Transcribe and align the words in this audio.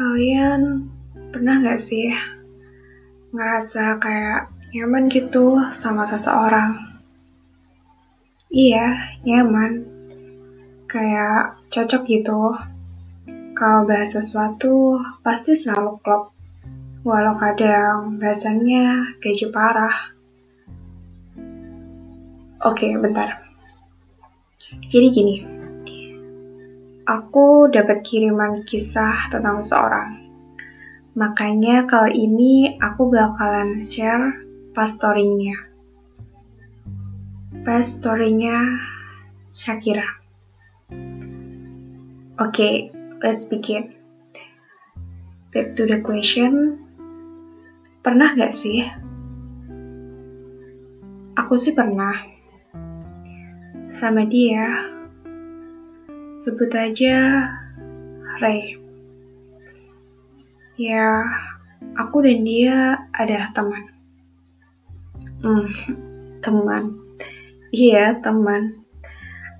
Kalian 0.00 0.88
pernah 1.28 1.60
gak 1.60 1.76
sih 1.76 2.08
ngerasa 3.36 4.00
kayak 4.00 4.48
nyaman 4.72 5.12
gitu 5.12 5.60
sama 5.76 6.08
seseorang? 6.08 6.88
Iya, 8.48 8.96
nyaman. 9.28 9.84
Kayak 10.88 11.60
cocok 11.68 12.08
gitu. 12.08 12.56
Kalau 13.52 13.84
bahas 13.84 14.16
sesuatu, 14.16 15.04
pasti 15.20 15.52
selalu 15.52 16.00
klop. 16.00 16.32
Walau 17.04 17.36
kadang 17.36 18.16
bahasanya 18.16 19.20
gaji 19.20 19.52
parah. 19.52 20.16
Oke, 22.64 22.88
bentar. 22.96 23.36
Jadi 24.88 25.06
gini, 25.12 25.34
aku 27.10 27.66
dapat 27.66 28.06
kiriman 28.06 28.62
kisah 28.62 29.26
tentang 29.34 29.66
seseorang. 29.66 30.30
Makanya 31.18 31.82
kali 31.90 32.30
ini 32.30 32.78
aku 32.78 33.10
bakalan 33.10 33.82
share 33.82 34.46
pas 34.70 34.86
story-nya. 34.86 35.58
Pas 37.66 37.82
story-nya 37.82 38.78
Shakira. 39.50 40.06
Oke, 42.38 42.54
okay, 42.54 42.74
let's 43.26 43.42
begin. 43.42 43.90
Back 45.50 45.74
to 45.74 45.90
the 45.90 45.98
question. 45.98 46.78
Pernah 48.06 48.38
gak 48.38 48.54
sih? 48.54 48.86
Aku 51.34 51.58
sih 51.58 51.74
pernah. 51.74 52.14
Sama 53.90 54.24
dia, 54.24 54.88
Sebut 56.40 56.72
aja 56.72 57.44
Ray. 58.40 58.80
Ya, 60.80 61.28
aku 62.00 62.24
dan 62.24 62.48
dia 62.48 62.96
adalah 63.12 63.52
teman. 63.52 63.84
Hmm, 65.44 65.68
teman. 66.40 66.96
Iya, 67.76 68.24
teman. 68.24 68.88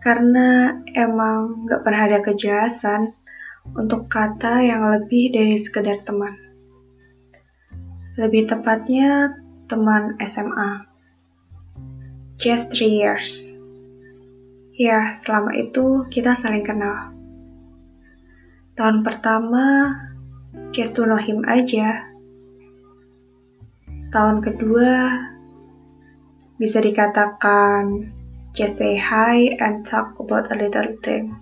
Karena 0.00 0.80
emang 0.96 1.68
gak 1.68 1.84
pernah 1.84 2.02
ada 2.08 2.24
kejelasan 2.24 3.12
untuk 3.76 4.08
kata 4.08 4.64
yang 4.64 4.80
lebih 4.88 5.36
dari 5.36 5.60
sekedar 5.60 6.00
teman. 6.00 6.32
Lebih 8.16 8.48
tepatnya, 8.48 9.36
teman 9.68 10.16
SMA. 10.24 10.88
Just 12.40 12.72
three 12.72 13.04
years. 13.04 13.59
Ya, 14.80 15.12
selama 15.12 15.52
itu 15.60 16.08
kita 16.08 16.32
saling 16.32 16.64
kenal. 16.64 17.12
Tahun 18.80 19.04
pertama, 19.04 19.92
just 20.72 20.96
know 20.96 21.20
him 21.20 21.44
aja. 21.44 22.08
Tahun 24.08 24.40
kedua, 24.40 25.20
bisa 26.56 26.80
dikatakan 26.80 28.08
just 28.56 28.80
say 28.80 28.96
hi 28.96 29.52
and 29.60 29.84
talk 29.84 30.16
about 30.16 30.48
a 30.48 30.56
little 30.56 30.96
thing. 31.04 31.36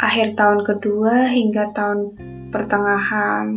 Akhir 0.00 0.32
tahun 0.32 0.64
kedua 0.64 1.28
hingga 1.28 1.76
tahun 1.76 2.16
pertengahan 2.48 3.48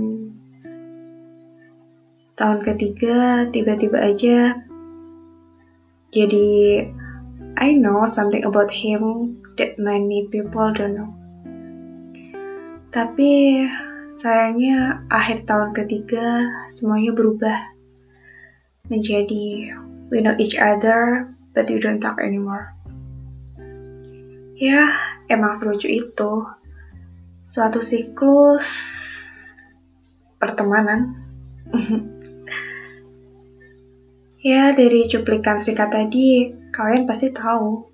tahun 2.35 2.59
ketiga 2.67 3.47
tiba-tiba 3.51 3.99
aja 3.99 4.59
jadi 6.11 6.87
I 7.57 7.73
know 7.73 8.05
something 8.05 8.45
about 8.45 8.69
him 8.69 9.41
that 9.57 9.79
many 9.79 10.27
people 10.29 10.73
don't 10.73 10.93
know. 10.93 11.19
Tapi 12.89 13.61
sayangnya 14.09 15.05
akhir 15.13 15.45
tahun 15.45 15.77
ketiga 15.77 16.41
semuanya 16.73 17.13
berubah 17.13 17.57
menjadi 18.89 19.77
we 20.09 20.25
know 20.25 20.33
each 20.41 20.57
other 20.57 21.29
but 21.53 21.69
we 21.69 21.77
don't 21.77 22.01
talk 22.01 22.17
anymore. 22.17 22.73
Ya, 24.59 24.91
emang 25.31 25.55
selucu 25.55 25.87
itu. 25.87 26.43
Suatu 27.47 27.79
siklus 27.79 28.67
pertemanan. 30.35 31.15
ya, 34.49 34.75
dari 34.75 35.07
cuplikan 35.07 35.63
singkat 35.63 35.95
tadi, 35.95 36.58
Kalian 36.79 37.03
pasti 37.11 37.27
tahu 37.35 37.91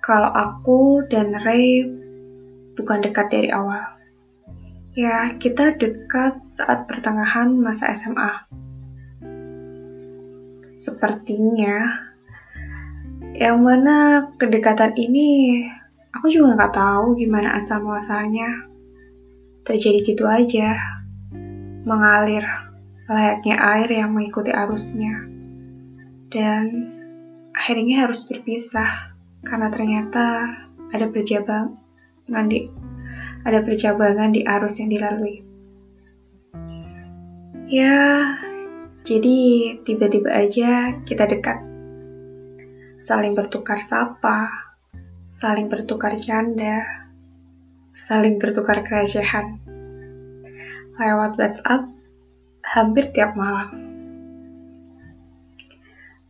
kalau 0.00 0.32
aku 0.32 1.04
dan 1.12 1.36
Ray 1.44 1.84
bukan 2.72 3.04
dekat 3.04 3.28
dari 3.28 3.52
awal. 3.52 3.92
Ya, 4.96 5.36
kita 5.36 5.76
dekat 5.76 6.40
saat 6.48 6.88
pertengahan 6.88 7.52
masa 7.60 7.92
SMA. 7.92 8.48
Sepertinya, 10.80 11.92
yang 13.36 13.60
mana 13.60 14.32
kedekatan 14.40 14.96
ini 14.96 15.60
aku 16.16 16.32
juga 16.32 16.56
nggak 16.56 16.72
tahu 16.72 17.20
gimana 17.20 17.52
asal 17.60 17.84
muasalnya. 17.84 18.64
Terjadi 19.68 20.00
gitu 20.08 20.24
aja, 20.24 20.72
mengalir 21.84 22.48
layaknya 23.12 23.60
air 23.60 23.92
yang 23.92 24.16
mengikuti 24.16 24.56
arusnya. 24.56 25.28
Dan 26.32 26.95
akhirnya 27.56 28.04
harus 28.04 28.28
berpisah 28.28 29.16
karena 29.40 29.72
ternyata 29.72 30.52
ada 30.92 31.08
percabangan 31.08 32.46
di 32.52 32.68
ada 33.48 33.64
percabangan 33.64 34.36
di 34.36 34.44
arus 34.44 34.76
yang 34.82 34.90
dilalui. 34.92 35.40
Ya, 37.66 38.36
jadi 39.02 39.38
tiba-tiba 39.82 40.30
aja 40.30 40.94
kita 41.08 41.26
dekat. 41.26 41.58
Saling 43.06 43.38
bertukar 43.38 43.78
sapa, 43.78 44.50
saling 45.34 45.70
bertukar 45.70 46.14
canda, 46.18 46.82
saling 47.94 48.38
bertukar 48.42 48.82
kerecehan. 48.82 49.62
Lewat 50.98 51.38
WhatsApp 51.38 51.86
hampir 52.66 53.14
tiap 53.14 53.38
malam. 53.38 53.85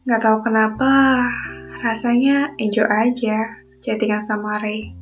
Gak 0.07 0.23
tahu 0.23 0.39
kenapa, 0.39 1.19
rasanya 1.83 2.55
enjoy 2.63 2.87
aja 2.87 3.59
chattingan 3.83 4.23
sama 4.23 4.63
Ray. 4.63 4.95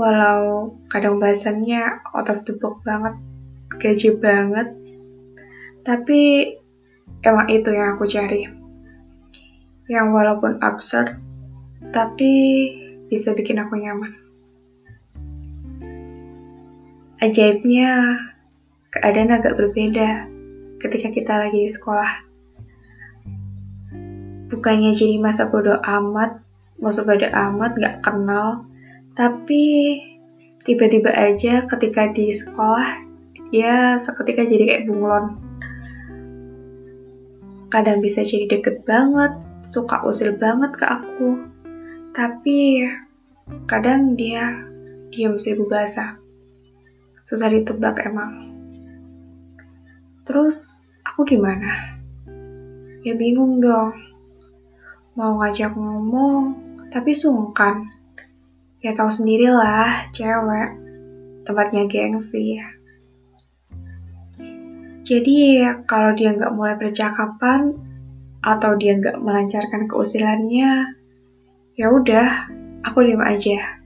Walau 0.00 0.72
kadang 0.88 1.20
bahasannya 1.20 2.00
out 2.16 2.32
of 2.32 2.40
the 2.48 2.56
box 2.56 2.80
banget, 2.88 3.20
gaji 3.84 4.16
banget. 4.16 4.72
Tapi 5.84 6.56
emang 7.20 7.52
itu 7.52 7.68
yang 7.68 8.00
aku 8.00 8.08
cari. 8.08 8.48
Yang 9.92 10.06
walaupun 10.08 10.56
absurd, 10.64 11.20
tapi 11.92 12.32
bisa 13.12 13.36
bikin 13.36 13.60
aku 13.60 13.76
nyaman. 13.76 14.16
Ajaibnya, 17.20 18.24
keadaan 18.88 19.36
agak 19.36 19.60
berbeda 19.60 20.32
ketika 20.80 21.12
kita 21.12 21.44
lagi 21.44 21.68
di 21.68 21.68
sekolah 21.68 22.33
bukannya 24.64 24.96
jadi 24.96 25.20
masa 25.20 25.52
bodoh 25.52 25.76
amat, 25.76 26.40
masa 26.80 27.04
bodoh 27.04 27.28
amat 27.28 27.76
gak 27.76 28.00
kenal, 28.00 28.64
tapi 29.12 30.00
tiba-tiba 30.64 31.12
aja 31.12 31.68
ketika 31.68 32.08
di 32.16 32.32
sekolah 32.32 33.04
dia 33.52 34.00
seketika 34.00 34.48
jadi 34.48 34.64
kayak 34.64 34.84
bunglon. 34.88 35.36
Kadang 37.68 38.00
bisa 38.00 38.24
jadi 38.24 38.56
deket 38.56 38.88
banget, 38.88 39.36
suka 39.68 40.00
usil 40.00 40.32
banget 40.40 40.72
ke 40.80 40.84
aku, 40.88 41.44
tapi 42.16 42.88
kadang 43.68 44.16
dia 44.16 44.64
diam 45.12 45.36
seribu 45.36 45.68
bahasa. 45.68 46.16
Susah 47.28 47.52
ditebak 47.52 48.00
emang. 48.00 48.48
Terus 50.24 50.88
aku 51.04 51.28
gimana? 51.28 52.00
Ya 53.04 53.12
bingung 53.12 53.60
dong 53.60 54.13
mau 55.14 55.38
ngajak 55.38 55.78
ngomong, 55.78 56.58
tapi 56.90 57.14
sungkan. 57.14 57.86
Ya 58.82 58.92
tahu 58.92 59.10
sendirilah, 59.10 60.10
cewek. 60.10 60.70
Tempatnya 61.46 61.86
gengsi. 61.86 62.58
Jadi 65.04 65.60
kalau 65.84 66.16
dia 66.16 66.32
nggak 66.32 66.54
mulai 66.56 66.74
percakapan 66.80 67.76
atau 68.40 68.72
dia 68.76 68.96
nggak 68.96 69.20
melancarkan 69.20 69.84
keusilannya, 69.88 70.96
ya 71.76 71.86
udah, 71.92 72.48
aku 72.82 73.04
diam 73.04 73.20
aja. 73.20 73.80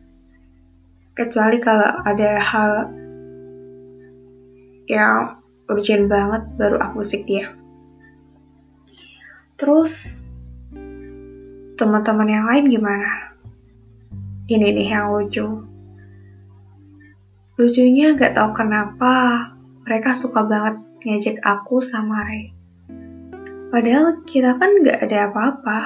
Kecuali 1.19 1.59
kalau 1.59 1.91
ada 2.07 2.39
hal 2.39 2.73
yang 4.87 5.43
urgent 5.67 6.07
banget, 6.07 6.43
baru 6.55 6.79
aku 6.79 7.03
usik 7.03 7.27
dia. 7.27 7.51
Terus 9.59 10.23
Teman-teman 11.79 12.27
yang 12.27 12.51
lain 12.51 12.75
gimana? 12.75 13.39
Ini 14.51 14.67
nih 14.75 14.91
yang 14.91 15.15
lucu. 15.15 15.47
Lucunya 17.55 18.19
gak 18.19 18.35
tahu 18.35 18.51
kenapa 18.51 19.15
mereka 19.87 20.11
suka 20.19 20.43
banget 20.43 20.83
ngejek 21.07 21.39
aku 21.39 21.79
sama 21.79 22.27
Ray. 22.27 22.51
Padahal 23.71 24.27
kita 24.27 24.59
kan 24.59 24.75
gak 24.83 25.07
ada 25.07 25.31
apa-apa. 25.31 25.81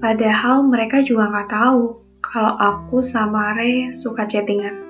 Padahal 0.00 0.64
mereka 0.64 1.04
juga 1.04 1.28
gak 1.28 1.52
tahu 1.52 2.00
kalau 2.24 2.56
aku 2.56 3.04
sama 3.04 3.52
Ray 3.52 3.92
suka 3.92 4.24
chattingan. 4.24 4.80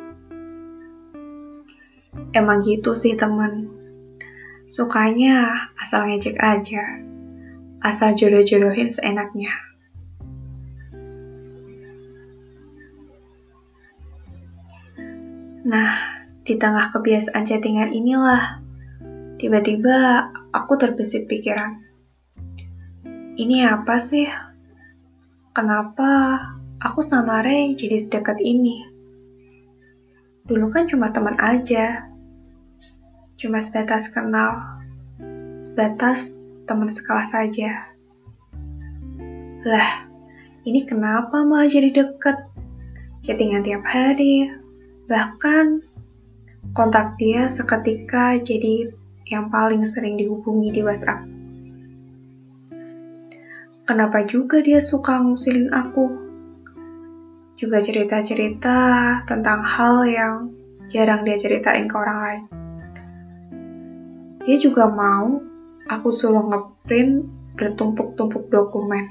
Emang 2.30 2.62
gitu 2.62 2.94
sih 2.94 3.18
temen. 3.18 3.74
Sukanya 4.70 5.66
asal 5.82 6.06
ngejek 6.06 6.38
aja. 6.38 7.02
Asal 7.78 8.18
jodoh-jodohin 8.18 8.90
seenaknya. 8.90 9.54
Nah, 15.68 15.92
di 16.48 16.56
tengah 16.56 16.88
kebiasaan 16.96 17.44
chattingan 17.44 17.92
inilah, 17.92 18.64
tiba-tiba 19.36 20.26
aku 20.48 20.80
terbesit 20.80 21.28
pikiran. 21.28 21.84
Ini 23.36 23.68
apa 23.68 24.00
sih? 24.00 24.24
Kenapa 25.52 26.40
aku 26.80 27.04
sama 27.04 27.44
Ray 27.44 27.76
jadi 27.76 28.00
sedekat 28.00 28.40
ini? 28.40 28.80
Dulu 30.48 30.72
kan 30.72 30.88
cuma 30.88 31.12
teman 31.12 31.36
aja. 31.36 32.08
Cuma 33.36 33.60
sebatas 33.60 34.08
kenal. 34.08 34.80
Sebatas 35.60 36.32
teman 36.68 36.92
sekelas 36.92 37.32
saja. 37.32 37.88
Lah, 39.64 40.06
ini 40.68 40.84
kenapa 40.84 41.42
malah 41.42 41.66
jadi 41.66 41.90
deket? 41.90 42.36
Chattingan 43.24 43.66
tiap 43.66 43.82
hari, 43.82 44.46
Bahkan 45.08 45.80
kontak 46.76 47.16
dia 47.16 47.48
seketika 47.48 48.36
jadi 48.36 48.92
yang 49.32 49.48
paling 49.48 49.88
sering 49.88 50.20
dihubungi 50.20 50.68
di 50.68 50.84
WhatsApp. 50.84 51.24
Kenapa 53.88 54.28
juga 54.28 54.60
dia 54.60 54.84
suka 54.84 55.24
ngusilin 55.24 55.72
aku? 55.72 56.28
Juga 57.56 57.80
cerita-cerita 57.80 58.76
tentang 59.24 59.64
hal 59.64 60.04
yang 60.04 60.34
jarang 60.92 61.24
dia 61.24 61.40
ceritain 61.40 61.88
ke 61.88 61.96
orang 61.96 62.18
lain. 62.20 62.44
Dia 64.44 64.56
juga 64.60 64.92
mau 64.92 65.40
aku 65.88 66.12
suruh 66.12 66.44
ngeprint 66.44 67.24
bertumpuk-tumpuk 67.56 68.46
dokumen. 68.52 69.08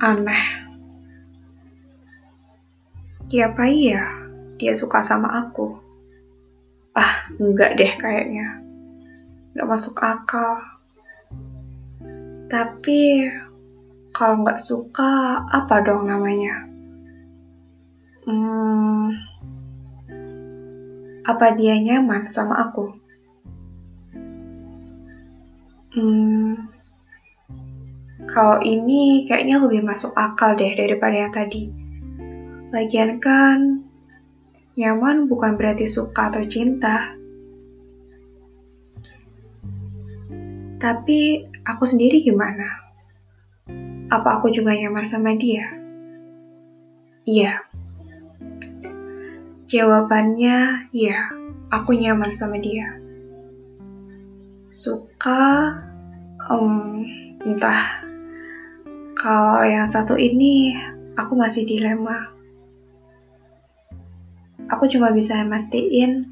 Aneh. 0.00 0.44
Apa 3.36 3.68
iya 3.68 4.02
dia 4.56 4.72
suka 4.72 5.04
sama 5.04 5.28
aku? 5.44 5.76
Ah, 6.96 7.28
enggak 7.36 7.76
deh 7.76 7.92
kayaknya. 8.00 8.56
Enggak 9.52 9.68
masuk 9.68 10.00
akal. 10.00 10.64
Tapi, 12.46 13.26
kalau 14.14 14.46
nggak 14.46 14.62
suka, 14.62 15.44
apa 15.50 15.82
dong 15.84 16.08
namanya? 16.08 16.64
Hmm, 18.26 19.12
apa 21.26 21.46
dia 21.58 21.76
nyaman 21.78 22.30
sama 22.30 22.70
aku? 22.70 23.05
Hmm, 25.96 26.68
kalau 28.28 28.60
ini 28.60 29.24
kayaknya 29.24 29.64
lebih 29.64 29.80
masuk 29.80 30.12
akal 30.12 30.52
deh 30.52 30.76
daripada 30.76 31.24
yang 31.24 31.32
tadi. 31.32 31.72
Lagian 32.68 33.16
kan, 33.16 33.80
nyaman 34.76 35.24
bukan 35.24 35.56
berarti 35.56 35.88
suka 35.88 36.28
atau 36.28 36.44
cinta. 36.44 37.16
Tapi 40.76 41.48
aku 41.64 41.84
sendiri 41.88 42.20
gimana? 42.20 42.84
Apa 44.12 44.36
aku 44.36 44.52
juga 44.52 44.76
nyaman 44.76 45.08
sama 45.08 45.32
dia? 45.32 45.72
Iya. 47.24 47.64
Jawabannya 49.64 50.92
iya, 50.92 51.32
aku 51.72 51.96
nyaman 51.96 52.36
sama 52.36 52.60
dia. 52.60 53.05
Suka, 54.76 55.72
um, 56.52 57.00
entah. 57.48 58.04
Kalau 59.16 59.64
yang 59.64 59.88
satu 59.88 60.20
ini, 60.20 60.76
aku 61.16 61.32
masih 61.32 61.64
dilema 61.64 62.36
aku 64.66 64.84
cuma 64.90 65.14
bisa 65.14 65.40
mastiin 65.46 66.26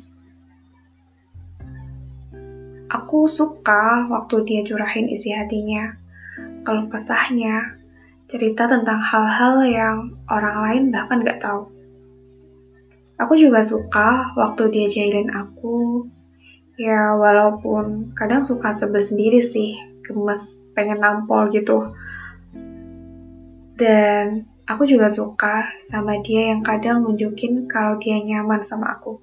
aku 2.90 3.30
suka 3.30 4.10
waktu 4.10 4.44
dia 4.44 4.60
curahin 4.66 5.08
isi 5.08 5.30
hatinya 5.30 5.94
kalau 6.66 6.90
kesahnya 6.90 7.78
cerita 8.28 8.66
tentang 8.66 8.98
hal-hal 8.98 9.64
yang 9.64 9.96
orang 10.26 10.56
lain 10.66 10.82
bahkan 10.90 11.22
gak 11.22 11.40
tahu 11.40 11.70
aku 13.22 13.34
juga 13.38 13.62
suka 13.62 14.34
waktu 14.34 14.68
dia 14.74 14.86
jahilin 14.90 15.30
aku 15.30 16.04
ya 16.74 17.14
walaupun 17.14 18.14
kadang 18.18 18.42
suka 18.42 18.74
sebel 18.74 19.02
sendiri 19.02 19.42
sih 19.42 19.78
gemes 20.02 20.58
pengen 20.74 20.98
nampol 20.98 21.50
gitu 21.54 21.94
dan 23.78 24.46
Aku 24.64 24.88
juga 24.88 25.12
suka 25.12 25.76
sama 25.92 26.24
dia 26.24 26.48
yang 26.48 26.64
kadang 26.64 27.04
nunjukin 27.04 27.68
kalau 27.68 28.00
dia 28.00 28.16
nyaman 28.16 28.64
sama 28.64 28.96
aku. 28.96 29.20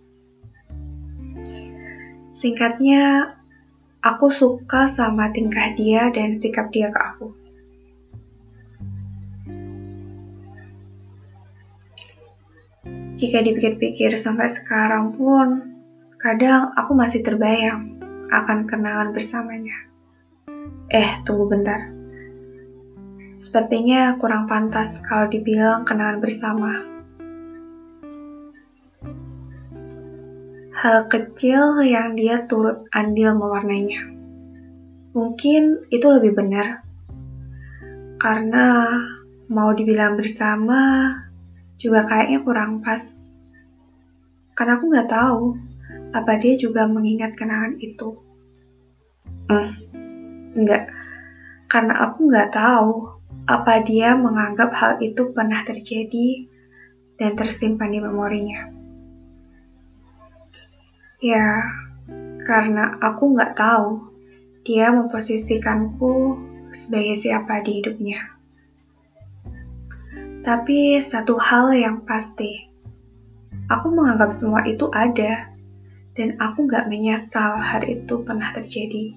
Singkatnya, 2.37 3.33
aku 4.05 4.29
suka 4.29 4.85
sama 4.85 5.33
tingkah 5.33 5.73
dia 5.73 6.13
dan 6.13 6.37
sikap 6.37 6.69
dia 6.69 6.93
ke 6.93 6.99
aku. 7.01 7.27
Jika 13.17 13.41
dipikir-pikir 13.41 14.13
sampai 14.21 14.53
sekarang 14.53 15.17
pun, 15.17 15.70
kadang 16.21 16.69
aku 16.77 16.93
masih 16.93 17.25
terbayang 17.25 17.97
akan 18.29 18.69
kenangan 18.69 19.09
bersamanya. 19.09 19.73
Eh, 20.93 21.17
tunggu 21.25 21.49
bentar. 21.49 21.89
Sepertinya 23.41 24.21
kurang 24.21 24.45
pantas 24.45 25.01
kalau 25.01 25.25
dibilang 25.33 25.81
kenangan 25.81 26.21
bersama. 26.21 26.71
Hal 30.77 31.09
kecil 31.09 31.81
yang 31.81 32.13
dia 32.13 32.45
turut 32.45 32.85
andil 32.93 33.33
mewarnainya. 33.33 34.13
Mungkin 35.17 35.89
itu 35.89 36.05
lebih 36.05 36.37
benar. 36.37 36.85
Karena 38.21 38.93
mau 39.49 39.73
dibilang 39.73 40.21
bersama 40.21 41.09
juga 41.81 42.05
kayaknya 42.05 42.45
kurang 42.45 42.85
pas. 42.85 43.01
Karena 44.53 44.77
aku 44.77 44.85
nggak 44.85 45.09
tahu 45.09 45.70
apa 46.11 46.35
dia 46.39 46.59
juga 46.59 46.87
mengingat 46.87 47.35
kenangan 47.39 47.79
itu. 47.79 48.19
Hmm, 49.47 49.71
enggak. 50.55 50.91
Karena 51.71 51.93
aku 52.07 52.27
nggak 52.27 52.51
tahu 52.51 52.91
apa 53.47 53.83
dia 53.83 54.15
menganggap 54.15 54.71
hal 54.75 54.93
itu 54.99 55.31
pernah 55.31 55.63
terjadi 55.63 56.47
dan 57.19 57.35
tersimpan 57.35 57.91
di 57.91 57.99
memorinya? 57.99 58.61
Ya, 61.21 61.69
karena 62.47 62.97
aku 62.97 63.37
nggak 63.37 63.53
tahu 63.53 64.09
dia 64.65 64.89
memposisikanku 64.89 66.37
sebagai 66.73 67.19
siapa 67.19 67.61
di 67.61 67.81
hidupnya. 67.81 68.19
Tapi 70.41 70.97
satu 70.97 71.37
hal 71.37 71.69
yang 71.77 72.01
pasti, 72.01 72.65
aku 73.69 73.93
menganggap 73.93 74.33
semua 74.33 74.65
itu 74.65 74.89
ada, 74.89 75.50
dan 76.15 76.35
aku 76.43 76.67
nggak 76.67 76.91
menyesal 76.91 77.55
hari 77.55 78.03
itu 78.03 78.19
pernah 78.27 78.51
terjadi. 78.51 79.15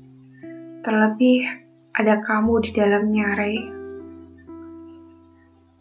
Terlebih, 0.86 1.42
ada 1.94 2.22
kamu 2.22 2.62
di 2.62 2.70
dalamnya, 2.74 3.28
Ray. 3.34 3.58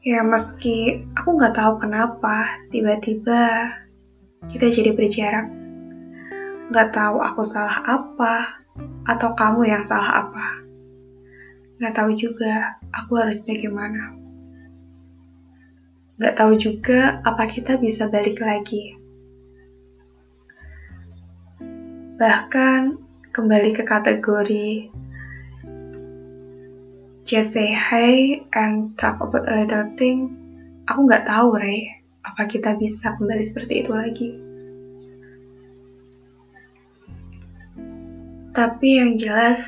Ya 0.03 0.19
meski 0.19 0.99
aku 1.15 1.39
nggak 1.39 1.55
tahu 1.55 1.79
kenapa 1.79 2.59
tiba-tiba 2.75 3.71
kita 4.51 4.67
jadi 4.67 4.91
berjarak. 4.91 5.47
Nggak 6.67 6.91
tahu 6.91 7.23
aku 7.23 7.41
salah 7.47 7.79
apa 7.87 8.59
atau 9.07 9.31
kamu 9.31 9.69
yang 9.69 9.83
salah 9.87 10.27
apa. 10.27 10.47
Nggak 11.79 11.93
tahu 11.95 12.11
juga 12.19 12.75
aku 12.91 13.15
harus 13.15 13.47
bagaimana. 13.47 14.11
Nggak 16.19 16.35
tahu 16.35 16.53
juga 16.59 17.23
apa 17.23 17.47
kita 17.47 17.79
bisa 17.79 18.11
balik 18.11 18.43
lagi. 18.43 19.02
Bahkan 22.13 22.81
kembali 23.33 23.73
ke 23.73 23.81
kategori 23.81 24.93
just 27.25 27.55
say 27.57 27.73
hi 27.73 28.37
and 28.53 28.93
talk 28.99 29.17
about 29.23 29.49
a 29.49 29.63
little 29.63 29.89
thing, 29.97 30.29
aku 30.85 31.09
nggak 31.09 31.25
tahu, 31.25 31.57
Ray. 31.57 32.03
apa 32.23 32.47
kita 32.47 32.79
bisa 32.79 33.19
kembali 33.19 33.43
seperti 33.43 33.73
itu 33.83 33.91
lagi. 33.91 34.29
Tapi 38.53 38.89
yang 39.01 39.17
jelas, 39.17 39.59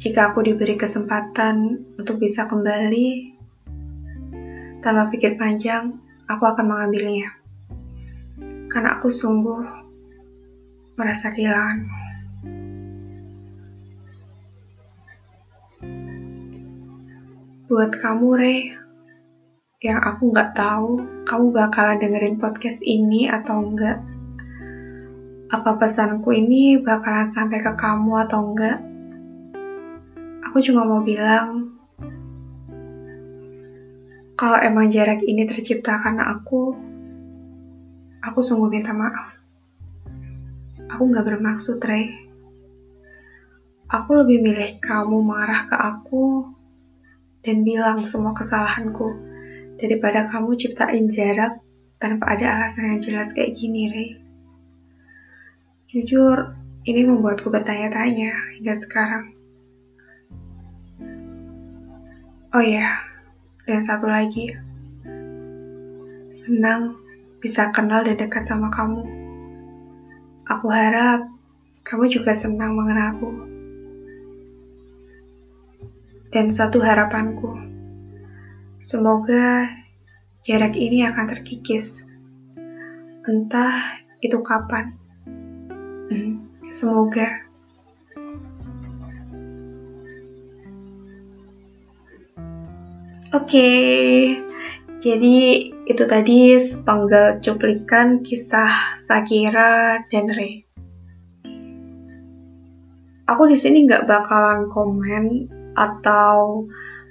jika 0.00 0.32
aku 0.32 0.42
diberi 0.42 0.74
kesempatan 0.74 1.84
untuk 2.00 2.18
bisa 2.18 2.48
kembali, 2.48 3.36
tanpa 4.80 5.12
pikir 5.12 5.36
panjang, 5.36 6.00
aku 6.26 6.42
akan 6.48 6.64
mengambilnya. 6.64 7.28
Karena 8.72 8.98
aku 8.98 9.12
sungguh 9.12 9.83
merasa 10.94 11.34
kehilangan. 11.34 11.78
Buat 17.66 17.98
kamu, 17.98 18.28
Rey, 18.38 18.60
yang 19.82 19.98
aku 20.00 20.30
nggak 20.30 20.54
tahu 20.54 21.02
kamu 21.26 21.46
bakalan 21.50 21.98
dengerin 21.98 22.36
podcast 22.38 22.78
ini 22.86 23.26
atau 23.26 23.60
enggak. 23.60 23.98
Apa 25.50 25.76
pesanku 25.76 26.32
ini 26.32 26.78
bakalan 26.78 27.28
sampai 27.34 27.58
ke 27.58 27.72
kamu 27.74 28.12
atau 28.24 28.40
enggak? 28.52 28.78
Aku 30.46 30.62
cuma 30.62 30.86
mau 30.86 31.02
bilang, 31.02 31.74
kalau 34.38 34.58
emang 34.62 34.92
jarak 34.94 35.24
ini 35.26 35.42
tercipta 35.50 35.98
karena 35.98 36.38
aku, 36.38 36.78
aku 38.22 38.38
sungguh 38.38 38.70
minta 38.70 38.94
maaf. 38.94 39.43
Aku 40.92 41.08
nggak 41.08 41.24
bermaksud, 41.24 41.80
Rey. 41.80 42.12
Aku 43.88 44.10
lebih 44.20 44.44
milih 44.44 44.80
kamu 44.84 45.22
marah 45.24 45.64
ke 45.68 45.76
aku 45.76 46.50
dan 47.44 47.64
bilang 47.64 48.04
semua 48.04 48.32
kesalahanku 48.36 49.12
daripada 49.80 50.28
kamu 50.28 50.56
ciptain 50.56 51.08
jarak 51.12 51.60
tanpa 52.00 52.36
ada 52.36 52.60
alasan 52.60 52.96
yang 52.96 53.00
jelas 53.00 53.32
kayak 53.32 53.56
gini, 53.56 53.88
Rey. 53.88 54.10
Jujur, 55.88 56.52
ini 56.84 57.00
membuatku 57.06 57.48
bertanya-tanya 57.48 58.60
hingga 58.60 58.74
sekarang. 58.76 59.32
Oh 62.52 62.60
ya, 62.60 63.00
dan 63.64 63.80
satu 63.80 64.04
lagi. 64.04 64.52
Senang 66.34 67.00
bisa 67.40 67.72
kenal 67.72 68.04
dan 68.04 68.20
dekat 68.20 68.44
sama 68.44 68.68
kamu. 68.68 69.23
Aku 70.44 70.68
harap 70.68 71.24
kamu 71.88 72.12
juga 72.12 72.36
senang 72.36 72.76
mengenalku. 72.76 73.32
Dan 76.28 76.52
satu 76.52 76.82
harapanku, 76.82 77.74
Semoga 78.84 79.72
jarak 80.44 80.76
ini 80.76 81.08
akan 81.08 81.24
terkikis. 81.24 82.04
Entah 83.24 83.96
itu 84.20 84.36
kapan. 84.44 84.92
Semoga. 86.76 87.48
Oke, 93.32 93.48
okay. 93.48 94.53
Jadi 95.04 95.68
itu 95.84 96.04
tadi 96.08 96.56
sepenggal 96.56 97.44
cuplikan 97.44 98.24
kisah 98.24 98.72
Sakira 99.04 100.00
dan 100.08 100.32
Rey. 100.32 100.64
Aku 103.28 103.44
di 103.44 103.52
sini 103.52 103.84
nggak 103.84 104.08
bakalan 104.08 104.64
komen 104.72 105.52
atau 105.76 106.64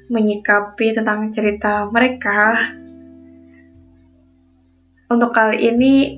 menyikapi 0.10 0.98
tentang 0.98 1.30
cerita 1.30 1.86
mereka. 1.94 2.58
Untuk 5.14 5.30
kali 5.30 5.62
ini, 5.62 6.18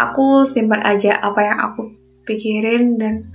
aku 0.00 0.48
simpan 0.48 0.80
aja 0.88 1.20
apa 1.20 1.40
yang 1.44 1.58
aku 1.60 1.82
pikirin 2.24 2.96
dan 2.96 3.28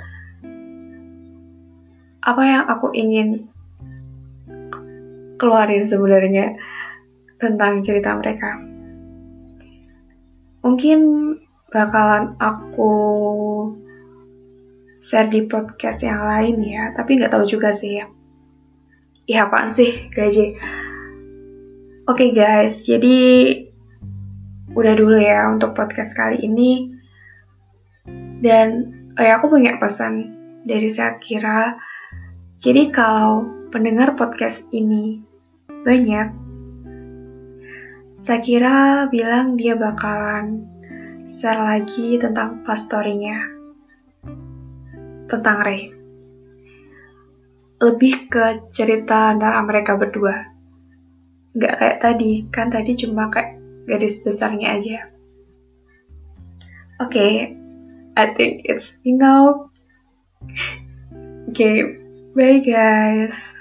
apa 2.25 2.42
yang 2.42 2.65
aku 2.65 2.89
ingin 2.98 3.46
keluarin 5.38 5.86
sebenarnya 5.86 6.58
tentang 7.39 7.84
cerita 7.84 8.15
mereka. 8.15 8.60
Mungkin 10.65 11.00
bakalan 11.70 12.34
aku 12.42 12.94
share 15.04 15.30
di 15.30 15.46
podcast 15.46 16.01
yang 16.01 16.24
lain 16.24 16.58
ya, 16.65 16.96
tapi 16.98 17.20
nggak 17.20 17.30
tahu 17.36 17.46
juga 17.46 17.75
sih 17.75 18.01
ya. 18.01 18.10
Iya 19.25 19.50
apaan 19.50 19.70
sih 19.70 20.10
gaji? 20.13 20.54
Oke 22.06 22.30
okay 22.30 22.30
guys, 22.34 22.86
jadi 22.86 23.18
udah 24.77 24.94
dulu 24.94 25.18
ya 25.18 25.50
untuk 25.50 25.74
podcast 25.74 26.13
kali 26.13 26.42
ini. 26.42 26.94
Dan 28.42 28.94
oh 29.18 29.24
ya 29.24 29.42
aku 29.42 29.50
punya 29.50 29.77
pesan 29.82 30.34
dari 30.65 30.86
Sakira. 30.89 31.74
Jadi 32.62 32.89
kalau 32.94 33.46
pendengar 33.74 34.13
podcast 34.13 34.62
ini 34.70 35.22
banyak, 35.86 36.44
Sakira 38.25 39.05
bilang 39.13 39.53
dia 39.53 39.77
bakalan 39.77 40.65
share 41.29 41.62
lagi 41.62 42.17
tentang 42.17 42.65
pastorinya 42.65 43.38
tentang 45.29 45.62
Ray 45.62 45.94
lebih 47.77 48.25
ke 48.25 48.65
cerita 48.74 49.29
antara 49.29 49.62
mereka 49.62 49.94
berdua. 49.94 50.41
Gak 51.53 51.77
kayak 51.77 51.98
tadi, 52.01 52.32
kan 52.50 52.74
tadi 52.74 52.98
cuma 52.98 53.29
kayak 53.29 53.62
gadis 53.86 54.17
besarnya 54.25 54.74
aja. 54.74 55.05
Oke, 56.98 57.13
okay, 57.13 57.34
I 58.17 58.25
think 58.34 58.65
it's 58.65 58.98
enough. 59.05 59.70
Oke, 61.46 61.53
okay, 61.53 61.75
bye 62.34 62.58
guys. 62.58 63.54